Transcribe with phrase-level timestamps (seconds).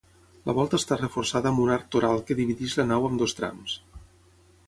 [0.49, 3.79] La volta està reforçada amb un arc toral que divideix la nau amb dos trams.